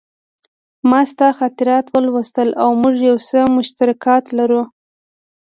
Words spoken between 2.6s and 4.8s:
او موږ یو څه مشترکات لرو